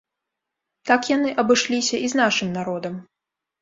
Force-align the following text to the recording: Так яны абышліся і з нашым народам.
Так 0.93 1.01
яны 1.15 1.35
абышліся 1.45 1.95
і 2.09 2.13
з 2.17 2.25
нашым 2.25 2.49
народам. 2.61 2.93